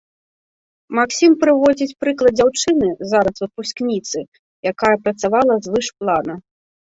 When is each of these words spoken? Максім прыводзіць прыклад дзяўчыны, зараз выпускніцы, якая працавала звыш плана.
Максім 0.99 1.31
прыводзіць 1.41 1.97
прыклад 2.03 2.33
дзяўчыны, 2.39 2.89
зараз 3.13 3.35
выпускніцы, 3.43 4.19
якая 4.73 4.93
працавала 5.09 5.53
звыш 5.67 5.87
плана. 6.01 6.35